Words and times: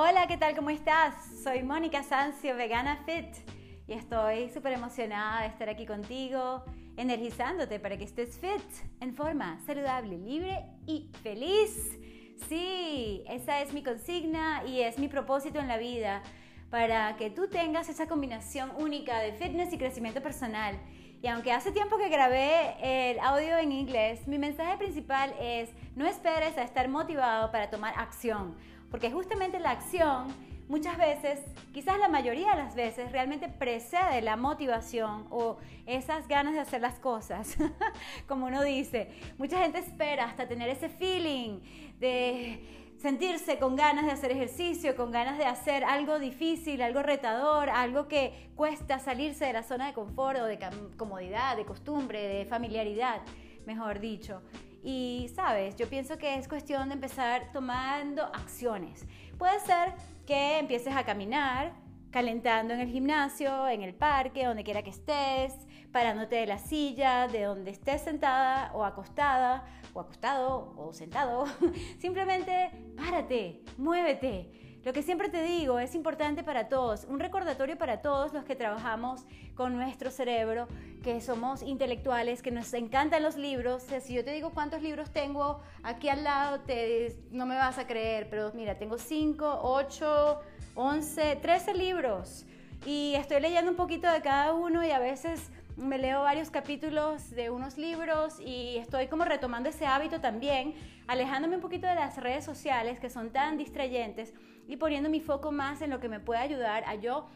Hola, 0.00 0.28
¿qué 0.28 0.36
tal? 0.36 0.54
¿Cómo 0.54 0.70
estás? 0.70 1.12
Soy 1.42 1.64
Mónica 1.64 2.04
Sancio, 2.04 2.54
Vegana 2.54 2.98
Fit, 3.04 3.34
y 3.88 3.94
estoy 3.94 4.48
súper 4.48 4.74
emocionada 4.74 5.40
de 5.40 5.48
estar 5.48 5.68
aquí 5.68 5.86
contigo, 5.86 6.62
energizándote 6.96 7.80
para 7.80 7.96
que 7.98 8.04
estés 8.04 8.38
fit, 8.38 8.62
en 9.00 9.12
forma 9.12 9.58
saludable, 9.66 10.16
libre 10.16 10.64
y 10.86 11.10
feliz. 11.24 11.98
Sí, 12.48 13.24
esa 13.26 13.60
es 13.60 13.72
mi 13.72 13.82
consigna 13.82 14.62
y 14.64 14.82
es 14.82 15.00
mi 15.00 15.08
propósito 15.08 15.58
en 15.58 15.66
la 15.66 15.78
vida, 15.78 16.22
para 16.70 17.16
que 17.16 17.30
tú 17.30 17.48
tengas 17.48 17.88
esa 17.88 18.06
combinación 18.06 18.70
única 18.78 19.18
de 19.18 19.32
fitness 19.32 19.72
y 19.72 19.78
crecimiento 19.78 20.22
personal. 20.22 20.78
Y 21.20 21.26
aunque 21.26 21.50
hace 21.50 21.72
tiempo 21.72 21.98
que 21.98 22.08
grabé 22.08 22.76
el 23.10 23.18
audio 23.18 23.58
en 23.58 23.72
inglés, 23.72 24.28
mi 24.28 24.38
mensaje 24.38 24.76
principal 24.76 25.34
es 25.40 25.70
no 25.96 26.06
esperes 26.06 26.56
a 26.56 26.62
estar 26.62 26.86
motivado 26.88 27.50
para 27.50 27.68
tomar 27.68 27.94
acción 27.96 28.56
porque 28.90 29.10
justamente 29.10 29.58
la 29.58 29.70
acción 29.70 30.28
muchas 30.68 30.98
veces, 30.98 31.40
quizás 31.72 31.98
la 31.98 32.08
mayoría 32.08 32.50
de 32.50 32.56
las 32.56 32.74
veces, 32.74 33.10
realmente 33.10 33.48
precede 33.48 34.20
la 34.22 34.36
motivación 34.36 35.26
o 35.30 35.58
esas 35.86 36.28
ganas 36.28 36.54
de 36.54 36.60
hacer 36.60 36.80
las 36.80 36.98
cosas. 36.98 37.56
Como 38.28 38.46
uno 38.46 38.62
dice, 38.62 39.10
mucha 39.38 39.58
gente 39.62 39.78
espera 39.78 40.26
hasta 40.26 40.46
tener 40.46 40.68
ese 40.68 40.88
feeling 40.88 41.60
de 41.98 42.78
sentirse 42.98 43.58
con 43.58 43.76
ganas 43.76 44.06
de 44.06 44.12
hacer 44.12 44.32
ejercicio, 44.32 44.96
con 44.96 45.10
ganas 45.10 45.38
de 45.38 45.44
hacer 45.44 45.84
algo 45.84 46.18
difícil, 46.18 46.82
algo 46.82 47.02
retador, 47.02 47.70
algo 47.70 48.08
que 48.08 48.50
cuesta 48.56 48.98
salirse 48.98 49.46
de 49.46 49.52
la 49.52 49.62
zona 49.62 49.86
de 49.86 49.92
confort 49.94 50.40
o 50.40 50.44
de 50.44 50.58
comodidad, 50.96 51.56
de 51.56 51.64
costumbre, 51.64 52.20
de 52.20 52.44
familiaridad, 52.44 53.22
mejor 53.66 54.00
dicho. 54.00 54.42
Y 54.82 55.30
sabes, 55.34 55.76
yo 55.76 55.88
pienso 55.88 56.18
que 56.18 56.36
es 56.36 56.48
cuestión 56.48 56.88
de 56.88 56.94
empezar 56.94 57.50
tomando 57.52 58.24
acciones. 58.24 59.06
Puede 59.36 59.58
ser 59.60 59.94
que 60.26 60.58
empieces 60.58 60.94
a 60.94 61.04
caminar, 61.04 61.72
calentando 62.10 62.74
en 62.74 62.80
el 62.80 62.88
gimnasio, 62.88 63.68
en 63.68 63.82
el 63.82 63.94
parque, 63.94 64.44
donde 64.44 64.64
quiera 64.64 64.82
que 64.82 64.90
estés, 64.90 65.54
parándote 65.92 66.36
de 66.36 66.46
la 66.46 66.58
silla, 66.58 67.28
de 67.28 67.44
donde 67.44 67.70
estés 67.70 68.02
sentada 68.02 68.70
o 68.74 68.84
acostada, 68.84 69.64
o 69.94 70.00
acostado 70.00 70.74
o 70.76 70.92
sentado. 70.92 71.46
Simplemente 71.98 72.70
párate, 72.96 73.62
muévete. 73.76 74.67
Lo 74.84 74.92
que 74.92 75.02
siempre 75.02 75.28
te 75.28 75.42
digo 75.42 75.80
es 75.80 75.94
importante 75.96 76.44
para 76.44 76.68
todos, 76.68 77.04
un 77.04 77.18
recordatorio 77.18 77.76
para 77.76 78.00
todos 78.00 78.32
los 78.32 78.44
que 78.44 78.54
trabajamos 78.54 79.24
con 79.56 79.76
nuestro 79.76 80.10
cerebro, 80.10 80.68
que 81.02 81.20
somos 81.20 81.62
intelectuales, 81.62 82.42
que 82.42 82.52
nos 82.52 82.72
encantan 82.74 83.24
los 83.24 83.36
libros. 83.36 83.84
si 84.00 84.14
yo 84.14 84.24
te 84.24 84.32
digo 84.32 84.50
cuántos 84.50 84.80
libros 84.80 85.10
tengo 85.10 85.60
aquí 85.82 86.08
al 86.08 86.22
lado, 86.22 86.60
te, 86.60 87.16
no 87.32 87.44
me 87.44 87.56
vas 87.56 87.76
a 87.78 87.88
creer, 87.88 88.30
pero 88.30 88.52
mira, 88.54 88.78
tengo 88.78 88.98
5, 88.98 89.60
8, 89.62 90.40
11, 90.76 91.36
13 91.36 91.74
libros 91.74 92.46
y 92.86 93.14
estoy 93.16 93.40
leyendo 93.40 93.72
un 93.72 93.76
poquito 93.76 94.08
de 94.10 94.22
cada 94.22 94.54
uno 94.54 94.84
y 94.86 94.92
a 94.92 95.00
veces 95.00 95.50
me 95.76 95.98
leo 95.98 96.22
varios 96.22 96.50
capítulos 96.50 97.30
de 97.30 97.50
unos 97.50 97.78
libros 97.78 98.38
y 98.40 98.76
estoy 98.78 99.08
como 99.08 99.24
retomando 99.24 99.68
ese 99.68 99.86
hábito 99.86 100.20
también, 100.20 100.74
alejándome 101.08 101.56
un 101.56 101.62
poquito 101.62 101.88
de 101.88 101.96
las 101.96 102.16
redes 102.16 102.44
sociales 102.44 103.00
que 103.00 103.10
son 103.10 103.30
tan 103.30 103.58
distrayentes 103.58 104.34
y 104.68 104.76
poniendo 104.76 105.10
mi 105.10 105.20
foco 105.20 105.50
más 105.50 105.82
en 105.82 105.90
lo 105.90 105.98
que 105.98 106.08
me 106.08 106.20
puede 106.20 106.40
ayudar 106.40 106.84
a 106.86 106.94
yo 106.94 107.26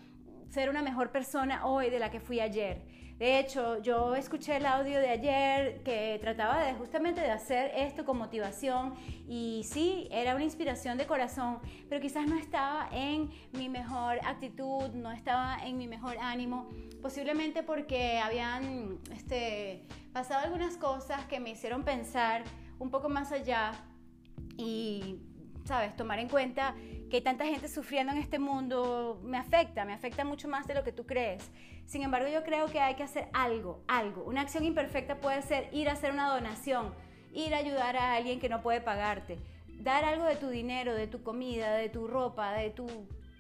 ser 0.50 0.69
una 0.69 0.83
mejor 0.83 1.11
persona 1.11 1.66
hoy 1.66 1.91
de 1.91 1.98
la 1.98 2.11
que 2.11 2.20
fui 2.20 2.39
ayer. 2.39 2.83
De 3.19 3.39
hecho, 3.39 3.80
yo 3.83 4.16
escuché 4.16 4.56
el 4.56 4.66
audio 4.66 4.98
de 4.98 5.08
ayer 5.08 5.83
que 5.84 6.19
trataba 6.20 6.74
justamente 6.74 7.20
de 7.20 7.30
hacer 7.30 7.70
esto 7.77 8.05
con 8.05 8.19
motivación 8.19 8.94
y 9.28 9.62
sí, 9.64 10.08
era 10.11 10.34
una 10.34 10.44
inspiración 10.44 10.98
de 10.98 11.06
corazón, 11.06 11.61
pero 11.89 12.00
quizás 12.00 12.27
no 12.27 12.36
estaba 12.36 12.89
en 12.91 13.30
mi 13.52 13.69
mejor 13.69 14.19
actitud, 14.27 14.91
no 14.94 15.12
estaba 15.12 15.56
en 15.64 15.78
mi 15.78 15.86
mejor 15.86 16.17
ánimo, 16.20 16.69
posiblemente 17.00 17.62
porque 17.62 18.19
habían 18.19 18.98
este, 19.14 19.86
pasado 20.12 20.45
algunas 20.45 20.77
cosas 20.77 21.24
que 21.27 21.39
me 21.39 21.51
hicieron 21.51 21.85
pensar 21.85 22.42
un 22.80 22.90
poco 22.90 23.08
más 23.08 23.30
allá 23.30 23.70
y, 24.56 25.20
sabes, 25.64 25.96
tomar 25.96 26.18
en 26.18 26.28
cuenta 26.28 26.74
que 27.11 27.17
hay 27.17 27.23
tanta 27.23 27.45
gente 27.45 27.68
sufriendo 27.68 28.12
en 28.12 28.18
este 28.18 28.39
mundo 28.39 29.20
me 29.24 29.39
afecta, 29.39 29.84
me 29.84 29.92
afecta 29.92 30.24
mucho 30.24 30.48
más 30.48 30.67
de 30.67 30.74
lo 30.74 30.84
que 30.84 30.92
tú 30.92 31.06
crees. 31.06 31.50
Sin 31.86 32.02
embargo, 32.02 32.28
yo 32.28 32.42
creo 32.42 32.67
que 32.67 32.80
hay 32.80 32.95
que 32.95 33.02
hacer 33.02 33.28
algo, 33.33 33.83
algo. 33.86 34.24
Una 34.24 34.40
acción 34.40 34.64
imperfecta 34.64 35.20
puede 35.20 35.42
ser 35.42 35.68
ir 35.73 35.89
a 35.89 35.92
hacer 35.92 36.12
una 36.12 36.33
donación, 36.33 36.95
ir 37.33 37.55
a 37.55 37.58
ayudar 37.58 37.96
a 37.96 38.14
alguien 38.14 38.40
que 38.40 38.48
no 38.48 38.62
puede 38.62 38.80
pagarte, 38.80 39.39
dar 39.80 40.05
algo 40.05 40.24
de 40.24 40.36
tu 40.36 40.48
dinero, 40.48 40.95
de 40.95 41.06
tu 41.06 41.23
comida, 41.23 41.74
de 41.74 41.89
tu 41.89 42.06
ropa, 42.06 42.52
de 42.52 42.70
tu 42.70 42.86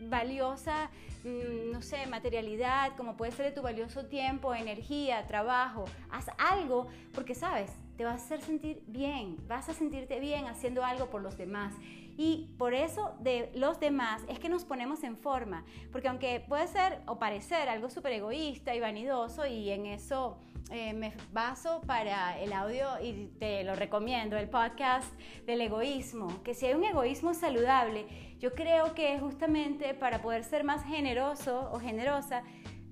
valiosa, 0.00 0.90
mm, 1.24 1.72
no 1.72 1.82
sé, 1.82 2.06
materialidad, 2.06 2.96
como 2.96 3.16
puede 3.16 3.32
ser 3.32 3.46
de 3.46 3.52
tu 3.52 3.62
valioso 3.62 4.06
tiempo, 4.06 4.54
energía, 4.54 5.26
trabajo. 5.26 5.84
Haz 6.10 6.26
algo 6.38 6.88
porque 7.14 7.34
sabes, 7.34 7.70
te 7.96 8.04
vas 8.04 8.20
a 8.20 8.24
hacer 8.24 8.40
sentir 8.40 8.82
bien, 8.86 9.36
vas 9.48 9.68
a 9.68 9.74
sentirte 9.74 10.20
bien 10.20 10.46
haciendo 10.46 10.84
algo 10.84 11.10
por 11.10 11.22
los 11.22 11.36
demás. 11.36 11.74
Y 12.16 12.50
por 12.58 12.74
eso 12.74 13.14
de 13.20 13.50
los 13.54 13.80
demás 13.80 14.22
es 14.28 14.38
que 14.38 14.48
nos 14.48 14.64
ponemos 14.64 15.02
en 15.02 15.16
forma, 15.16 15.64
porque 15.90 16.08
aunque 16.08 16.44
puede 16.46 16.66
ser 16.68 17.00
o 17.06 17.18
parecer 17.18 17.68
algo 17.68 17.88
súper 17.88 18.12
egoísta 18.12 18.74
y 18.74 18.80
vanidoso, 18.80 19.46
y 19.46 19.70
en 19.70 19.86
eso 19.86 20.36
eh, 20.70 20.92
me 20.92 21.12
baso 21.32 21.80
para 21.86 22.38
el 22.38 22.52
audio 22.52 22.86
y 23.02 23.30
te 23.38 23.64
lo 23.64 23.74
recomiendo, 23.74 24.36
el 24.36 24.48
podcast 24.48 25.10
del 25.46 25.62
egoísmo, 25.62 26.42
que 26.42 26.54
si 26.54 26.66
hay 26.66 26.74
un 26.74 26.84
egoísmo 26.84 27.34
saludable, 27.34 28.06
yo 28.38 28.54
creo 28.54 28.94
que 28.94 29.18
justamente 29.18 29.94
para 29.94 30.20
poder 30.20 30.44
ser 30.44 30.64
más 30.64 30.84
generoso 30.84 31.70
o 31.72 31.78
generosa, 31.78 32.42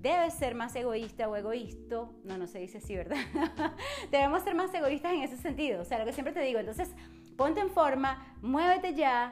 debes 0.01 0.33
ser 0.33 0.55
más 0.55 0.75
egoísta 0.75 1.29
o 1.29 1.35
egoísta, 1.35 2.07
no, 2.23 2.37
no 2.37 2.47
se 2.47 2.59
dice 2.59 2.79
así, 2.79 2.95
¿verdad? 2.95 3.17
Debemos 4.11 4.43
ser 4.43 4.55
más 4.55 4.73
egoístas 4.73 5.13
en 5.13 5.21
ese 5.21 5.37
sentido, 5.37 5.81
o 5.81 5.85
sea, 5.85 5.99
lo 5.99 6.05
que 6.05 6.13
siempre 6.13 6.33
te 6.33 6.41
digo, 6.41 6.59
entonces 6.59 6.89
ponte 7.37 7.59
en 7.59 7.69
forma, 7.69 8.35
muévete 8.41 8.95
ya, 8.95 9.31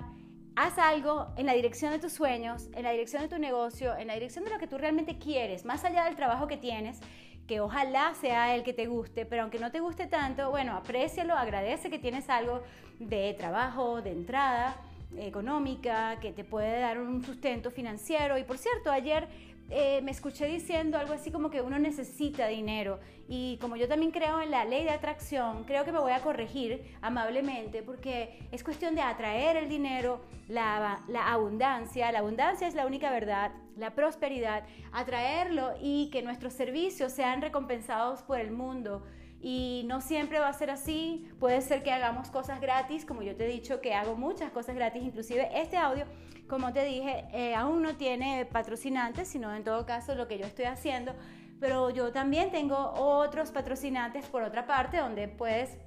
haz 0.56 0.78
algo 0.78 1.28
en 1.38 1.48
la 1.48 1.54
dirección 1.54 1.92
de 1.92 2.00
tus 2.00 2.14
sueños, 2.14 2.70
en 2.74 2.84
la 2.84 2.92
dirección 2.92 3.24
de 3.24 3.30
tu 3.30 3.40
negocio, 3.40 3.98
en 3.98 4.08
la 4.08 4.14
dirección 4.14 4.46
de 4.46 4.52
lo 4.52 4.60
que 4.60 4.68
tú 4.68 4.78
realmente 4.78 5.18
quieres, 5.18 5.66
más 5.66 5.84
allá 5.86 6.06
del 6.06 6.16
trabajo 6.16 6.48
que 6.48 6.58
tienes, 6.58 7.00
que 7.48 7.62
ojalá 7.62 8.14
sea 8.14 8.54
el 8.54 8.64
que 8.64 8.74
te 8.74 8.86
guste, 8.86 9.26
pero 9.26 9.42
aunque 9.42 9.58
no 9.58 9.72
te 9.72 9.80
guste 9.80 10.06
tanto, 10.06 10.52
bueno, 10.52 10.76
aprécialo, 10.76 11.34
agradece 11.34 11.90
que 11.90 11.98
tienes 11.98 12.30
algo 12.30 12.62
de 13.00 13.34
trabajo, 13.34 14.04
de 14.04 14.12
entrada 14.12 14.76
económica, 15.18 16.20
que 16.20 16.32
te 16.32 16.44
puede 16.44 16.80
dar 16.80 17.00
un 17.00 17.24
sustento 17.24 17.72
financiero. 17.72 18.38
Y 18.38 18.44
por 18.44 18.60
cierto, 18.60 18.92
ayer 18.92 19.28
eh, 19.70 20.02
me 20.02 20.12
escuché 20.12 20.46
diciendo 20.46 20.98
algo 20.98 21.14
así 21.14 21.32
como 21.32 21.50
que 21.50 21.62
uno 21.62 21.78
necesita 21.78 22.48
dinero. 22.48 23.00
Y 23.28 23.58
como 23.62 23.76
yo 23.76 23.88
también 23.88 24.12
creo 24.12 24.42
en 24.42 24.50
la 24.50 24.66
ley 24.66 24.84
de 24.84 24.90
atracción, 24.90 25.64
creo 25.66 25.86
que 25.86 25.92
me 25.92 26.00
voy 26.00 26.12
a 26.12 26.22
corregir 26.22 26.84
amablemente 27.02 27.84
porque 27.84 28.48
es 28.52 28.64
cuestión 28.64 28.96
de 28.96 29.02
atraer 29.02 29.58
el 29.58 29.70
dinero, 29.70 30.22
la, 30.48 31.04
la 31.08 31.32
abundancia, 31.32 32.12
la 32.12 32.20
abundancia 32.20 32.68
es 32.68 32.74
la 32.74 32.88
única 32.88 33.12
verdad, 33.12 33.52
la 33.78 33.94
prosperidad, 33.94 34.64
atraerlo 34.92 35.74
y 35.80 36.10
que 36.12 36.24
nuestros 36.24 36.54
servicios 36.54 37.12
sean 37.12 37.42
recompensados 37.42 38.24
por 38.24 38.40
el 38.40 38.52
mundo. 38.52 39.04
Y 39.42 39.84
no 39.88 40.02
siempre 40.02 40.40
va 40.40 40.50
a 40.50 40.54
ser 40.54 40.70
así. 40.70 41.30
Puede 41.40 41.62
ser 41.62 41.82
que 41.82 41.92
hagamos 41.92 42.30
cosas 42.30 42.60
gratis, 42.60 43.06
como 43.06 43.22
yo 43.22 43.36
te 43.36 43.46
he 43.46 43.48
dicho 43.48 43.80
que 43.80 43.94
hago 43.94 44.16
muchas 44.16 44.52
cosas 44.52 44.76
gratis, 44.76 45.04
inclusive 45.04 45.50
este 45.54 45.78
audio, 45.78 46.06
como 46.50 46.74
te 46.74 46.84
dije, 46.84 47.26
eh, 47.32 47.56
aún 47.56 47.82
no 47.82 47.96
tiene 47.96 48.46
patrocinantes, 48.46 49.28
sino 49.28 49.56
en 49.56 49.64
todo 49.64 49.86
caso 49.86 50.16
lo 50.16 50.28
que 50.28 50.38
yo 50.38 50.46
estoy 50.46 50.66
haciendo. 50.66 51.14
Pero 51.60 51.90
yo 51.90 52.12
también 52.12 52.52
tengo 52.52 52.94
otros 52.96 53.52
patrocinantes 53.52 54.26
por 54.26 54.44
otra 54.44 54.66
parte, 54.66 54.98
donde 54.98 55.28
puedes 55.28 55.78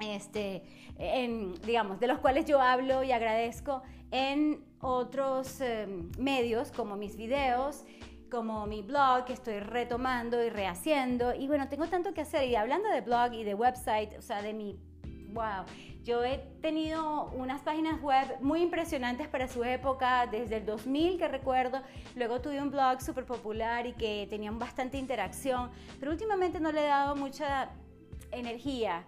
este, 0.00 0.62
digamos, 1.64 1.98
de 2.00 2.06
los 2.06 2.18
cuales 2.18 2.44
yo 2.44 2.60
hablo 2.60 3.02
y 3.02 3.12
agradezco 3.12 3.82
en 4.10 4.62
otros 4.80 5.60
eh, 5.60 5.86
medios 6.18 6.70
como 6.70 6.96
mis 6.96 7.16
videos 7.16 7.84
como 8.30 8.66
mi 8.66 8.82
blog 8.82 9.24
que 9.24 9.32
estoy 9.32 9.60
retomando 9.60 10.42
y 10.42 10.50
rehaciendo. 10.50 11.34
Y 11.34 11.46
bueno, 11.46 11.68
tengo 11.68 11.86
tanto 11.86 12.12
que 12.12 12.22
hacer. 12.22 12.48
Y 12.48 12.56
hablando 12.56 12.88
de 12.88 13.00
blog 13.00 13.32
y 13.32 13.44
de 13.44 13.54
website, 13.54 14.18
o 14.18 14.22
sea, 14.22 14.42
de 14.42 14.52
mi... 14.52 14.78
¡Wow! 15.36 15.66
Yo 16.02 16.24
he 16.24 16.38
tenido 16.62 17.26
unas 17.34 17.60
páginas 17.60 18.00
web 18.00 18.38
muy 18.40 18.62
impresionantes 18.62 19.28
para 19.28 19.48
su 19.48 19.62
época, 19.64 20.26
desde 20.26 20.56
el 20.56 20.64
2000 20.64 21.18
que 21.18 21.28
recuerdo. 21.28 21.82
Luego 22.14 22.40
tuve 22.40 22.58
un 22.62 22.70
blog 22.70 23.02
súper 23.02 23.26
popular 23.26 23.86
y 23.86 23.92
que 23.92 24.26
tenían 24.30 24.58
bastante 24.58 24.96
interacción. 24.96 25.70
Pero 26.00 26.10
últimamente 26.10 26.58
no 26.58 26.72
le 26.72 26.84
he 26.84 26.88
dado 26.88 27.16
mucha 27.16 27.68
energía. 28.30 29.04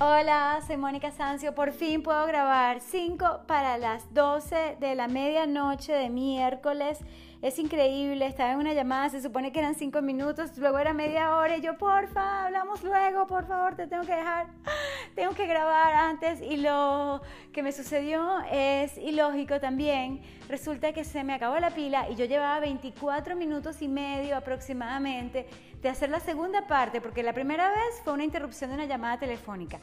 Hola, 0.00 0.58
soy 0.66 0.78
Mónica 0.78 1.10
Sancio. 1.10 1.54
Por 1.54 1.72
fin 1.72 2.02
puedo 2.02 2.26
grabar 2.26 2.80
5 2.80 3.42
para 3.46 3.76
las 3.76 4.14
12 4.14 4.78
de 4.80 4.94
la 4.94 5.06
medianoche 5.06 5.92
de 5.92 6.08
miércoles. 6.08 6.98
Es 7.42 7.58
increíble, 7.58 8.24
estaba 8.24 8.52
en 8.52 8.58
una 8.58 8.72
llamada, 8.72 9.08
se 9.08 9.20
supone 9.20 9.50
que 9.50 9.58
eran 9.58 9.74
cinco 9.74 10.00
minutos, 10.00 10.56
luego 10.58 10.78
era 10.78 10.94
media 10.94 11.36
hora 11.36 11.56
y 11.56 11.60
yo, 11.60 11.76
porfa, 11.76 12.44
hablamos 12.44 12.84
luego, 12.84 13.26
por 13.26 13.46
favor, 13.48 13.74
te 13.74 13.88
tengo 13.88 14.04
que 14.04 14.14
dejar, 14.14 14.46
tengo 15.16 15.34
que 15.34 15.48
grabar 15.48 15.92
antes 15.92 16.40
y 16.40 16.58
lo 16.58 17.20
que 17.52 17.64
me 17.64 17.72
sucedió 17.72 18.38
es 18.52 18.96
ilógico 18.96 19.58
también, 19.58 20.22
resulta 20.48 20.92
que 20.92 21.02
se 21.02 21.24
me 21.24 21.34
acabó 21.34 21.58
la 21.58 21.70
pila 21.70 22.08
y 22.08 22.14
yo 22.14 22.26
llevaba 22.26 22.60
24 22.60 23.34
minutos 23.34 23.82
y 23.82 23.88
medio 23.88 24.36
aproximadamente 24.36 25.48
de 25.82 25.88
hacer 25.88 26.10
la 26.10 26.20
segunda 26.20 26.68
parte, 26.68 27.00
porque 27.00 27.24
la 27.24 27.32
primera 27.32 27.70
vez 27.70 28.00
fue 28.04 28.12
una 28.12 28.22
interrupción 28.22 28.70
de 28.70 28.76
una 28.76 28.86
llamada 28.86 29.18
telefónica 29.18 29.80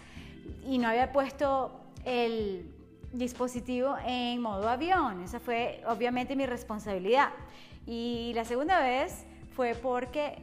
y 0.65 0.77
no 0.77 0.87
había 0.87 1.11
puesto 1.11 1.77
el 2.05 2.78
dispositivo 3.13 3.95
en 4.05 4.41
modo 4.41 4.69
avión. 4.69 5.23
Esa 5.23 5.39
fue 5.39 5.81
obviamente 5.87 6.35
mi 6.35 6.45
responsabilidad. 6.45 7.29
Y 7.85 8.31
la 8.35 8.45
segunda 8.45 8.79
vez 8.81 9.25
fue 9.55 9.75
porque 9.75 10.37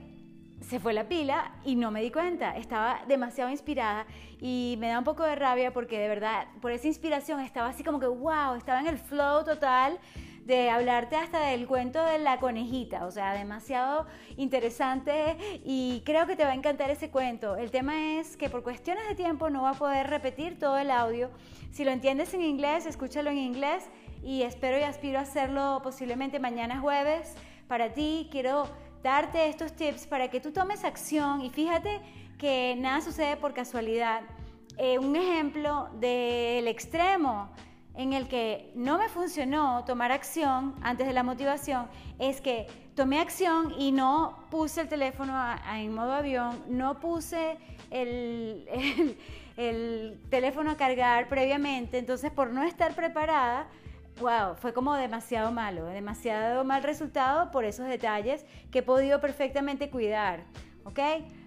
se 0.61 0.81
fue 0.81 0.93
la 0.93 1.05
pila 1.05 1.53
y 1.65 1.77
no 1.77 1.91
me 1.91 2.03
di 2.03 2.11
cuenta. 2.11 2.57
Estaba 2.57 3.03
demasiado 3.07 3.51
inspirada 3.51 4.07
y 4.41 4.77
me 4.79 4.89
da 4.89 4.99
un 4.99 5.05
poco 5.05 5.23
de 5.23 5.37
rabia 5.37 5.73
porque 5.73 5.99
de 5.99 6.09
verdad, 6.09 6.47
por 6.61 6.73
esa 6.73 6.89
inspiración 6.89 7.41
estaba 7.41 7.69
así 7.69 7.85
como 7.85 8.01
que, 8.01 8.07
wow, 8.07 8.55
estaba 8.57 8.81
en 8.81 8.87
el 8.87 8.99
flow 8.99 9.45
total 9.45 9.99
de 10.47 10.71
hablarte 10.71 11.17
hasta 11.17 11.41
del 11.41 11.67
cuento 11.67 12.05
de 12.05 12.21
la 12.21 12.39
conejita, 12.39 13.05
o 13.05 13.11
sea, 13.11 13.33
demasiado 13.33 14.07
interesante 14.37 15.37
y 15.65 16.03
creo 16.07 16.29
que 16.29 16.37
te 16.37 16.45
va 16.45 16.51
a 16.51 16.55
encantar 16.55 16.89
ese 16.89 17.11
cuento. 17.11 17.57
El 17.57 17.73
tema 17.73 18.19
es 18.19 18.37
que 18.37 18.49
por 18.49 18.63
cuestiones 18.63 19.09
de 19.09 19.17
tiempo 19.17 19.51
no 19.51 19.63
va 19.63 19.71
a 19.71 19.75
poder 19.75 20.09
repetir 20.09 20.57
todo 20.57 20.79
el 20.79 20.93
audio. 20.93 21.31
Si 21.73 21.85
lo 21.85 21.91
entiendes 21.91 22.33
en 22.33 22.43
inglés, 22.43 22.87
escúchalo 22.87 23.31
en 23.31 23.39
inglés 23.39 23.91
y 24.23 24.43
espero 24.43 24.79
y 24.79 24.83
aspiro 24.83 25.19
a 25.19 25.23
hacerlo 25.23 25.81
posiblemente 25.83 26.39
mañana 26.39 26.79
jueves. 26.79 27.35
Para 27.67 27.93
ti 27.93 28.29
quiero 28.31 28.69
darte 29.03 29.49
estos 29.49 29.73
tips 29.73 30.07
para 30.07 30.29
que 30.29 30.39
tú 30.39 30.53
tomes 30.53 30.85
acción 30.85 31.41
y 31.41 31.51
fíjate 31.51 32.01
que 32.39 32.77
nada 32.79 33.01
sucede 33.01 33.37
por 33.37 33.53
casualidad. 33.53 34.23
Eh, 34.79 34.99
un 35.01 35.17
ejemplo 35.17 35.89
del 35.99 36.69
extremo 36.69 37.51
en 37.97 38.13
el 38.13 38.29
que 38.29 38.71
no 38.75 38.99
me 38.99 39.09
funcionó 39.09 39.85
tomar 39.85 40.13
acción 40.13 40.75
antes 40.83 41.07
de 41.07 41.13
la 41.13 41.23
motivación 41.23 41.87
es 42.19 42.41
que 42.41 42.67
tomé 42.95 43.21
acción 43.21 43.73
y 43.79 43.91
no 43.91 44.47
puse 44.51 44.83
el 44.83 44.89
teléfono 44.89 45.35
en 45.75 45.95
modo 45.95 46.13
avión, 46.13 46.63
no 46.69 47.01
puse 47.01 47.59
el, 47.91 49.17
el, 49.57 50.21
teléfono 50.29 50.73
a 50.73 50.77
cargar 50.77 51.29
previamente, 51.29 51.99
entonces 51.99 52.31
por 52.31 52.51
no 52.51 52.63
estar 52.63 52.95
preparada, 52.95 53.69
wow, 54.21 54.55
fue 54.57 54.73
como 54.73 54.95
demasiado 54.95 55.51
malo, 55.53 55.87
demasiado 55.87 56.65
mal 56.65 56.83
resultado 56.83 57.51
por 57.51 57.65
esos 57.65 57.87
detalles 57.87 58.45
que 58.71 58.81
he 58.81 58.83
podido 58.83 59.21
perfectamente 59.21 59.89
cuidar, 59.89 60.45
¿ok? 60.85 61.01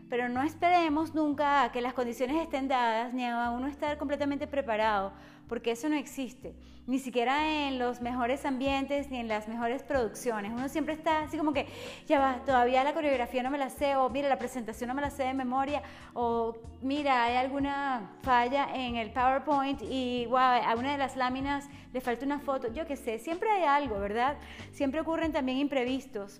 pero 0.10 0.28
no 0.28 0.42
esperemos 0.42 1.13
nunca 1.13 1.63
a 1.63 1.72
que 1.72 1.81
las 1.81 1.94
condiciones 1.94 2.42
estén 2.42 2.68
dadas 2.68 3.13
ni 3.13 3.25
a 3.25 3.52
uno 3.52 3.68
estar 3.68 3.98
completamente 3.98 4.48
preparado, 4.48 5.13
porque 5.50 5.72
eso 5.72 5.90
no 5.90 5.96
existe, 5.96 6.56
ni 6.86 7.00
siquiera 7.00 7.68
en 7.68 7.80
los 7.80 8.01
mejores 8.01 8.46
ambientes 8.46 9.10
ni 9.10 9.18
en 9.18 9.28
las 9.28 9.48
mejores 9.48 9.84
producciones. 9.84 10.54
Uno 10.54 10.69
siempre 10.69 10.94
está 10.94 11.24
así 11.24 11.38
como 11.38 11.51
que, 11.51 11.68
ya 12.07 12.19
va, 12.19 12.46
todavía 12.46 12.84
la 12.84 12.94
coreografía 12.94 13.44
no 13.44 13.51
me 13.51 13.57
la 13.57 13.69
sé, 13.69 13.96
o 13.96 14.10
mira, 14.10 14.30
la 14.30 14.38
presentación 14.38 14.88
no 14.88 14.94
me 14.94 15.01
la 15.01 15.10
sé 15.10 15.24
de 15.24 15.34
memoria, 15.34 15.81
o 16.13 16.56
mira, 16.81 17.25
hay 17.25 17.36
alguna 17.36 18.12
falla 18.22 18.69
en 18.74 18.96
el 18.96 19.12
PowerPoint 19.12 19.81
y 19.81 20.28
wow, 20.28 20.38
a 20.38 20.75
una 20.78 20.92
de 20.92 20.98
las 20.98 21.18
láminas 21.18 21.68
le 21.92 22.00
falta 22.00 22.25
una 22.25 22.40
foto, 22.40 22.72
yo 22.72 22.86
qué 22.86 22.95
sé, 22.95 23.19
siempre 23.19 23.50
hay 23.50 23.63
algo, 23.63 24.00
¿verdad? 24.00 24.38
Siempre 24.72 25.02
ocurren 25.02 25.34
también 25.34 25.57
imprevistos. 25.57 26.40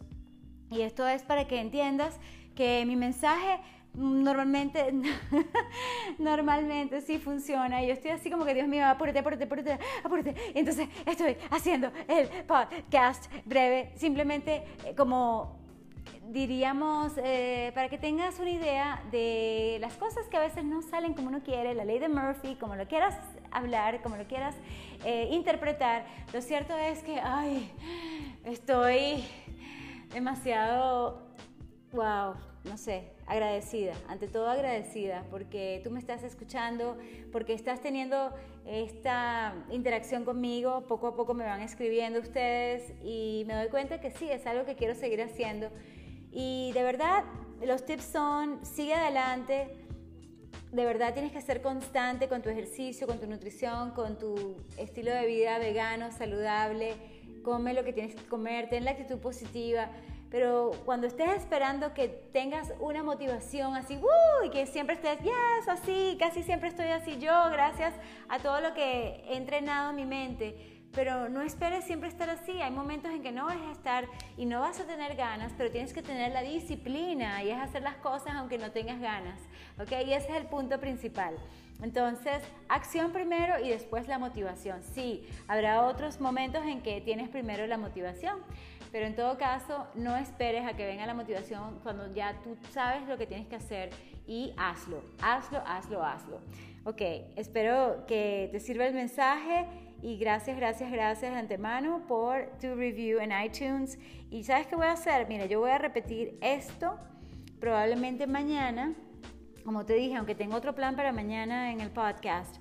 Y 0.72 0.82
esto 0.82 1.08
es 1.08 1.24
para 1.24 1.48
que 1.48 1.60
entiendas 1.60 2.20
que 2.56 2.84
mi 2.86 2.96
mensaje 2.96 3.60
normalmente, 4.00 4.94
normalmente 6.18 7.02
sí 7.02 7.20
funciona. 7.20 7.84
Y 7.84 7.88
yo 7.88 7.94
estoy 7.94 8.12
así 8.12 8.32
como 8.32 8.46
que, 8.46 8.54
Dios 8.54 8.68
mío, 8.68 8.86
apúrate, 8.86 9.20
apúrate, 9.20 9.44
apúrate, 9.44 9.80
apúrate. 10.04 10.36
Entonces 10.56 10.88
estoy 11.06 11.38
haciendo 11.52 11.92
el 12.08 12.28
podcast 12.46 13.32
breve, 13.46 13.92
simplemente 13.96 14.64
eh, 14.86 14.96
como 14.96 15.60
diríamos, 16.30 17.14
eh, 17.18 17.72
para 17.74 17.90
que 17.90 17.98
tengas 17.98 18.40
una 18.40 18.52
idea 18.52 19.04
de 19.12 19.78
las 19.82 19.96
cosas 19.96 20.28
que 20.28 20.38
a 20.38 20.42
veces 20.42 20.64
no 20.64 20.82
salen 20.84 21.14
como 21.14 21.28
uno 21.30 21.42
quiere, 21.42 21.74
la 21.74 21.86
ley 21.86 21.98
de 21.98 22.08
Murphy, 22.08 22.56
como 22.56 22.76
lo 22.76 22.88
quieras 22.88 23.16
hablar, 23.52 24.02
como 24.04 24.16
lo 24.16 24.26
quieras 24.26 24.56
eh, 25.06 25.30
interpretar, 25.32 26.06
lo 26.32 26.42
cierto 26.42 26.78
es 26.78 27.02
que, 27.04 27.20
ay, 27.20 27.72
estoy 28.46 29.24
demasiado, 30.14 31.29
wow, 31.94 32.36
no 32.66 32.78
sé, 32.78 33.12
agradecida, 33.26 33.94
ante 34.08 34.28
todo 34.28 34.48
agradecida, 34.50 35.26
porque 35.30 35.82
tú 35.84 35.92
me 35.92 36.00
estás 36.00 36.24
escuchando, 36.24 36.98
porque 37.32 37.54
estás 37.54 37.82
teniendo 37.82 38.32
esta 38.66 39.56
interacción 39.72 40.26
conmigo, 40.26 40.86
poco 40.88 41.08
a 41.08 41.16
poco 41.16 41.34
me 41.34 41.46
van 41.46 41.62
escribiendo 41.62 42.20
ustedes 42.20 42.94
y 43.04 43.44
me 43.48 43.56
doy 43.56 43.70
cuenta 43.70 44.00
que 44.00 44.12
sí, 44.12 44.30
es 44.30 44.46
algo 44.46 44.66
que 44.66 44.76
quiero 44.76 44.94
seguir 44.94 45.22
haciendo. 45.22 45.70
Y 46.32 46.72
de 46.74 46.84
verdad, 46.84 47.24
los 47.66 47.86
tips 47.86 48.04
son, 48.04 48.64
sigue 48.64 48.94
adelante, 48.94 49.76
de 50.72 50.86
verdad 50.86 51.14
tienes 51.14 51.32
que 51.32 51.42
ser 51.42 51.62
constante 51.62 52.28
con 52.28 52.44
tu 52.44 52.50
ejercicio, 52.50 53.08
con 53.08 53.20
tu 53.20 53.26
nutrición, 53.26 53.92
con 53.92 54.20
tu 54.20 54.58
estilo 54.78 55.12
de 55.12 55.26
vida 55.26 55.58
vegano, 55.58 56.12
saludable, 56.12 56.94
come 57.42 57.74
lo 57.74 57.84
que 57.84 57.94
tienes 57.94 58.16
que 58.16 58.24
comer, 58.28 58.70
ten 58.70 58.86
la 58.86 58.92
actitud 58.92 59.18
positiva 59.18 59.90
pero 60.30 60.72
cuando 60.86 61.08
estés 61.08 61.30
esperando 61.30 61.94
que 61.94 62.08
tengas 62.08 62.72
una 62.80 63.04
motivación 63.04 63.76
así, 63.76 63.98
¡uh! 63.98 64.46
y 64.46 64.50
que 64.50 64.68
siempre 64.68 64.96
estés, 64.96 65.20
yes, 65.20 65.68
así, 65.68 66.18
casi 66.20 66.44
siempre 66.44 66.70
estoy 66.70 66.88
así 66.88 67.18
yo, 67.18 67.34
gracias 67.52 67.94
a 68.28 68.40
todo 68.40 68.62
lo 68.62 68.74
que 68.74 69.24
he 69.28 69.38
entrenado 69.38 69.90
en 69.90 69.96
mi 69.96 70.06
mente. 70.06 70.76
Pero 70.92 71.30
no 71.30 71.42
esperes 71.42 71.86
siempre 71.86 72.10
estar 72.10 72.30
así. 72.32 72.62
Hay 72.62 72.72
momentos 72.72 73.12
en 73.12 73.22
que 73.22 73.32
no 73.32 73.46
vas 73.46 73.58
a 73.58 73.72
estar 73.72 74.08
y 74.38 74.46
no 74.46 74.62
vas 74.62 74.80
a 74.80 74.86
tener 74.86 75.16
ganas, 75.16 75.54
pero 75.56 75.70
tienes 75.70 75.94
que 75.94 76.02
tener 76.02 76.32
la 76.32 76.42
disciplina 76.42 77.44
y 77.44 77.52
es 77.52 77.60
hacer 77.60 77.84
las 77.84 77.98
cosas 77.98 78.34
aunque 78.36 78.58
no 78.58 78.72
tengas 78.72 79.00
ganas. 79.00 79.40
¿Ok? 79.80 79.92
Y 79.92 80.14
ese 80.14 80.30
es 80.30 80.36
el 80.36 80.48
punto 80.48 80.80
principal. 80.80 81.36
Entonces, 81.82 82.44
acción 82.68 83.12
primero 83.12 83.60
y 83.64 83.70
después 83.70 84.08
la 84.08 84.20
motivación. 84.20 84.82
Sí, 84.84 85.30
habrá 85.48 85.86
otros 85.86 86.20
momentos 86.20 86.66
en 86.66 86.82
que 86.82 87.00
tienes 87.02 87.30
primero 87.30 87.66
la 87.68 87.78
motivación, 87.78 88.40
pero 88.92 89.06
en 89.06 89.16
todo 89.16 89.38
caso, 89.38 89.88
no 89.96 90.16
esperes 90.16 90.66
a 90.66 90.74
que 90.74 90.86
venga 90.86 91.06
la 91.06 91.14
motivación 91.14 91.80
cuando 91.84 92.14
ya 92.14 92.34
tú 92.44 92.58
sabes 92.72 93.08
lo 93.08 93.18
que 93.18 93.28
tienes 93.28 93.48
que 93.48 93.56
hacer 93.56 93.90
y 94.28 94.54
hazlo, 94.58 95.02
hazlo, 95.22 95.62
hazlo, 95.66 96.04
hazlo. 96.04 96.42
Ok, 96.86 97.02
espero 97.36 98.06
que 98.08 98.50
te 98.52 98.60
sirva 98.60 98.86
el 98.88 98.94
mensaje 98.94 99.68
y 100.02 100.18
gracias, 100.18 100.56
gracias, 100.56 100.92
gracias 100.92 101.32
de 101.34 101.38
antemano 101.38 102.06
por 102.08 102.48
tu 102.60 102.74
review 102.76 103.20
en 103.20 103.32
iTunes. 103.32 104.00
Y 104.32 104.44
sabes 104.44 104.68
qué 104.68 104.76
voy 104.76 104.88
a 104.88 104.94
hacer? 104.94 105.28
Mira, 105.28 105.46
yo 105.46 105.60
voy 105.60 105.72
a 105.72 105.78
repetir 105.78 106.38
esto 106.42 106.98
probablemente 107.60 108.26
mañana, 108.26 108.94
como 109.66 109.86
te 109.86 109.94
dije, 109.94 110.16
aunque 110.16 110.36
tengo 110.36 110.56
otro 110.56 110.74
plan 110.74 110.96
para 110.96 111.12
mañana 111.12 111.72
en 111.72 111.82
el 111.82 111.90
podcast. 111.90 112.56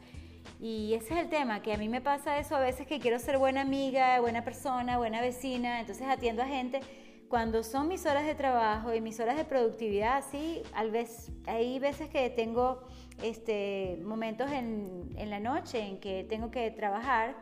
Y 0.61 0.95
ese 0.95 1.15
es 1.15 1.21
el 1.21 1.29
tema, 1.29 1.63
que 1.63 1.73
a 1.73 1.77
mí 1.77 1.89
me 1.89 2.01
pasa 2.01 2.39
eso 2.39 2.57
a 2.57 2.61
veces 2.61 2.87
que 2.87 2.99
quiero 2.99 3.19
ser 3.19 3.39
buena 3.39 3.61
amiga, 3.61 4.21
buena 4.21 4.45
persona, 4.45 4.99
buena 4.99 5.21
vecina, 5.21 5.81
entonces 5.81 6.07
atiendo 6.09 6.43
a 6.43 6.47
gente. 6.47 6.81
Cuando 7.29 7.63
son 7.63 7.89
mis 7.89 8.07
horas 8.07 8.27
de 8.27 8.35
trabajo 8.35 8.93
y 8.95 9.01
mis 9.01 9.21
horas 9.21 9.37
de 9.37 9.45
productividad, 9.45 10.25
sí, 10.31 10.63
al 10.75 10.91
vez, 10.91 11.31
hay 11.47 11.79
veces 11.79 12.09
que 12.09 12.31
tengo 12.31 12.89
este, 13.23 14.01
momentos 14.03 14.51
en, 14.51 15.15
en 15.17 15.31
la 15.31 15.39
noche 15.39 15.81
en 15.81 16.01
que 16.01 16.25
tengo 16.29 16.51
que 16.51 16.71
trabajar 16.71 17.37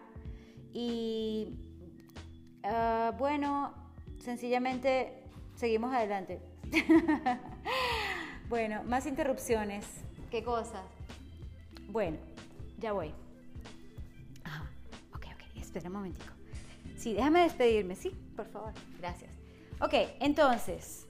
y 0.73 1.57
ah, 2.65 3.15
bueno, 3.17 3.73
sencillamente 4.19 5.23
seguimos 5.55 5.95
adelante. 5.95 6.41
bueno, 8.51 8.83
más 8.85 9.07
interrupciones. 9.07 9.87
¿Qué 10.31 10.43
cosas? 10.43 10.83
Bueno. 11.89 12.19
Ya 12.79 12.93
voy. 12.93 13.13
Ajá. 14.45 14.65
Ok, 15.15 15.27
ok. 15.35 15.57
Espera 15.57 15.89
un 15.89 15.95
momentico. 15.95 16.33
Sí, 16.97 17.15
déjame 17.15 17.43
despedirme, 17.43 17.95
¿sí? 17.95 18.11
Por 18.37 18.47
favor. 18.47 18.73
Gracias. 18.99 19.31
Ok, 19.81 19.93
entonces, 20.21 21.07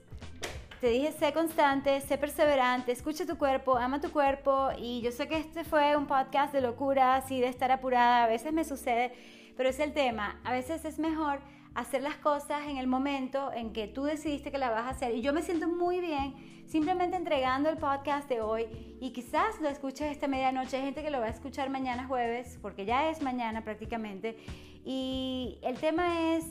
te 0.81 0.89
dije, 0.89 1.11
sé 1.11 1.33
constante, 1.33 2.01
sé 2.01 2.17
perseverante, 2.17 2.91
escucha 2.91 3.25
tu 3.25 3.37
cuerpo, 3.37 3.77
ama 3.77 4.01
tu 4.01 4.11
cuerpo. 4.11 4.69
Y 4.77 5.01
yo 5.01 5.11
sé 5.11 5.27
que 5.27 5.37
este 5.37 5.63
fue 5.63 5.95
un 5.95 6.05
podcast 6.05 6.53
de 6.53 6.61
locura, 6.61 7.15
así 7.15 7.39
de 7.39 7.47
estar 7.47 7.71
apurada. 7.71 8.25
A 8.25 8.27
veces 8.27 8.53
me 8.53 8.63
sucede, 8.63 9.11
pero 9.55 9.69
es 9.69 9.79
el 9.79 9.93
tema. 9.93 10.39
A 10.43 10.51
veces 10.51 10.85
es 10.85 10.99
mejor 10.99 11.39
hacer 11.77 12.01
las 12.01 12.17
cosas 12.17 12.67
en 12.67 12.77
el 12.77 12.87
momento 12.87 13.53
en 13.53 13.71
que 13.71 13.87
tú 13.87 14.05
decidiste 14.05 14.51
que 14.51 14.57
la 14.57 14.71
vas 14.71 14.85
a 14.85 14.89
hacer. 14.89 15.13
Y 15.13 15.21
yo 15.21 15.31
me 15.31 15.43
siento 15.43 15.67
muy 15.67 16.01
bien 16.01 16.33
simplemente 16.65 17.15
entregando 17.15 17.69
el 17.69 17.77
podcast 17.77 18.27
de 18.27 18.41
hoy 18.41 18.65
y 18.99 19.11
quizás 19.13 19.61
lo 19.61 19.69
escuches 19.69 20.11
esta 20.11 20.27
medianoche. 20.27 20.77
Hay 20.77 20.83
gente 20.83 21.03
que 21.03 21.11
lo 21.11 21.19
va 21.19 21.27
a 21.27 21.29
escuchar 21.29 21.69
mañana 21.69 22.07
jueves, 22.07 22.57
porque 22.63 22.85
ya 22.85 23.11
es 23.11 23.21
mañana 23.21 23.63
prácticamente. 23.63 24.39
Y 24.83 25.59
el 25.61 25.77
tema 25.79 26.33
es 26.33 26.45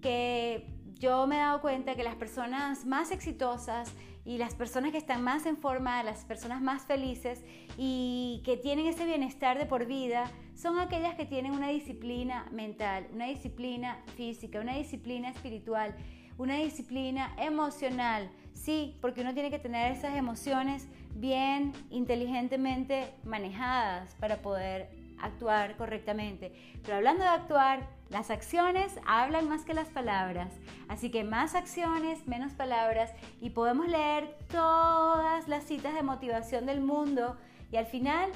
que 0.00 0.66
yo 0.94 1.26
me 1.26 1.36
he 1.36 1.40
dado 1.40 1.60
cuenta 1.60 1.94
que 1.94 2.02
las 2.02 2.14
personas 2.14 2.86
más 2.86 3.10
exitosas 3.10 3.92
y 4.30 4.38
las 4.38 4.54
personas 4.54 4.92
que 4.92 4.98
están 4.98 5.24
más 5.24 5.44
en 5.44 5.56
forma, 5.56 6.04
las 6.04 6.24
personas 6.24 6.62
más 6.62 6.82
felices 6.82 7.42
y 7.76 8.42
que 8.44 8.56
tienen 8.56 8.86
ese 8.86 9.04
bienestar 9.04 9.58
de 9.58 9.66
por 9.66 9.86
vida, 9.86 10.30
son 10.54 10.78
aquellas 10.78 11.16
que 11.16 11.26
tienen 11.26 11.50
una 11.50 11.66
disciplina 11.66 12.46
mental, 12.52 13.08
una 13.12 13.24
disciplina 13.24 13.98
física, 14.16 14.60
una 14.60 14.76
disciplina 14.76 15.30
espiritual, 15.30 15.96
una 16.38 16.54
disciplina 16.54 17.34
emocional. 17.38 18.30
Sí, 18.52 18.96
porque 19.00 19.22
uno 19.22 19.34
tiene 19.34 19.50
que 19.50 19.58
tener 19.58 19.90
esas 19.90 20.16
emociones 20.16 20.86
bien 21.16 21.72
inteligentemente 21.90 23.12
manejadas 23.24 24.14
para 24.14 24.42
poder 24.42 24.90
actuar 25.22 25.76
correctamente. 25.76 26.52
Pero 26.82 26.96
hablando 26.96 27.22
de 27.22 27.30
actuar, 27.30 27.88
las 28.08 28.30
acciones 28.30 28.98
hablan 29.06 29.48
más 29.48 29.64
que 29.64 29.74
las 29.74 29.88
palabras. 29.88 30.52
Así 30.88 31.10
que 31.10 31.24
más 31.24 31.54
acciones, 31.54 32.26
menos 32.26 32.52
palabras 32.52 33.12
y 33.40 33.50
podemos 33.50 33.88
leer 33.88 34.36
todas 34.48 35.48
las 35.48 35.64
citas 35.64 35.94
de 35.94 36.02
motivación 36.02 36.66
del 36.66 36.80
mundo 36.80 37.36
y 37.70 37.76
al 37.76 37.86
final 37.86 38.30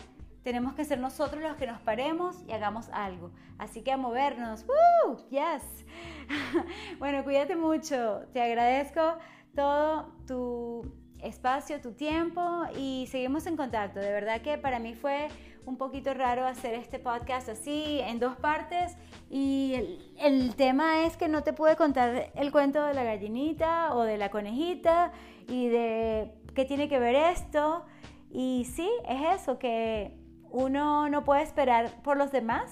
tenemos 0.44 0.74
que 0.74 0.84
ser 0.84 1.00
nosotros 1.00 1.42
los 1.42 1.56
que 1.56 1.66
nos 1.66 1.80
paremos 1.80 2.36
y 2.46 2.52
hagamos 2.52 2.88
algo. 2.90 3.30
Así 3.58 3.82
que 3.82 3.92
a 3.92 3.96
movernos. 3.96 4.64
¡Woo! 4.66 5.16
¡Yes! 5.30 5.86
bueno, 6.98 7.24
cuídate 7.24 7.56
mucho. 7.56 8.26
Te 8.32 8.42
agradezco 8.42 9.16
todo 9.54 10.12
tu 10.26 10.92
espacio, 11.22 11.80
tu 11.80 11.92
tiempo 11.92 12.64
y 12.76 13.08
seguimos 13.10 13.46
en 13.46 13.56
contacto. 13.56 14.00
De 14.00 14.12
verdad 14.12 14.42
que 14.42 14.58
para 14.58 14.78
mí 14.78 14.94
fue 14.94 15.28
un 15.66 15.76
poquito 15.76 16.14
raro 16.14 16.47
hacer 16.47 16.75
este 16.75 16.99
podcast 16.99 17.49
así 17.49 18.00
en 18.00 18.18
dos 18.18 18.37
partes 18.37 18.97
y 19.30 20.00
el, 20.18 20.54
tema 20.56 21.04
es 21.04 21.16
que 21.16 21.28
no 21.28 21.42
te 21.42 21.52
pude 21.52 21.76
contar 21.76 22.30
el 22.35 22.52
cuento 22.52 22.85
de 22.85 22.94
la 22.94 23.04
gallinita 23.04 23.94
o 23.94 24.02
de 24.02 24.18
la 24.18 24.30
conejita 24.30 25.12
y 25.49 25.68
de 25.68 26.33
qué 26.54 26.64
tiene 26.64 26.88
que 26.88 26.99
ver 26.99 27.14
esto. 27.14 27.85
Y 28.30 28.66
sí, 28.75 28.88
es 29.09 29.40
eso, 29.40 29.59
que 29.59 30.16
uno 30.50 31.09
no 31.09 31.25
puede 31.25 31.42
esperar 31.42 32.02
por 32.02 32.16
los 32.16 32.30
demás 32.30 32.71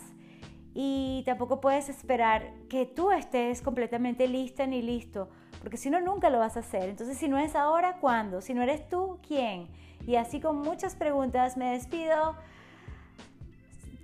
y 0.74 1.22
tampoco 1.26 1.60
puedes 1.60 1.88
esperar 1.88 2.52
que 2.68 2.86
tú 2.86 3.10
estés 3.10 3.60
completamente 3.62 4.28
lista 4.28 4.66
ni 4.66 4.82
listo, 4.82 5.28
porque 5.60 5.76
si 5.76 5.90
no, 5.90 6.00
nunca 6.00 6.30
lo 6.30 6.38
vas 6.38 6.56
a 6.56 6.60
hacer. 6.60 6.88
Entonces, 6.88 7.18
si 7.18 7.28
no 7.28 7.38
es 7.38 7.54
ahora, 7.54 7.98
¿cuándo? 8.00 8.40
Si 8.40 8.54
no 8.54 8.62
eres 8.62 8.88
tú, 8.88 9.18
¿quién? 9.26 9.68
Y 10.06 10.16
así 10.16 10.40
con 10.40 10.58
muchas 10.58 10.96
preguntas 10.96 11.56
me 11.56 11.72
despido. 11.72 12.36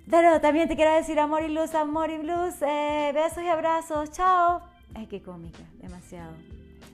Pero 0.09 0.41
también 0.41 0.67
te 0.67 0.75
quiero 0.75 0.93
decir 0.95 1.19
amor 1.19 1.43
y 1.43 1.49
luz, 1.49 1.75
amor 1.75 2.09
y 2.09 2.17
blues. 2.17 2.61
Eh, 2.61 3.11
besos 3.13 3.43
y 3.43 3.47
abrazos. 3.47 4.11
Chao. 4.11 4.61
Ay, 4.95 5.07
qué 5.07 5.21
cómica. 5.21 5.59
Demasiado. 5.75 6.33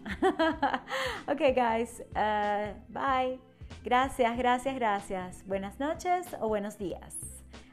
ok, 1.27 1.41
guys. 1.55 2.03
Uh, 2.11 2.73
bye. 2.89 3.39
Gracias, 3.83 4.37
gracias, 4.37 4.75
gracias. 4.75 5.47
Buenas 5.47 5.79
noches 5.79 6.27
o 6.41 6.47
buenos 6.47 6.77
días. 6.77 7.15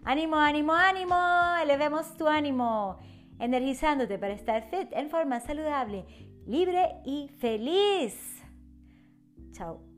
Ánimo, 0.04 0.36
ánimo, 0.36 0.72
ánimo. 0.74 1.16
Elevemos 1.62 2.16
tu 2.16 2.28
ánimo. 2.28 2.98
Energizándote 3.38 4.18
para 4.18 4.34
estar 4.34 4.62
fit 4.70 4.92
en 4.92 5.10
forma 5.10 5.40
saludable, 5.40 6.04
libre 6.46 6.96
y 7.04 7.28
feliz. 7.40 8.14
Chao. 9.52 9.91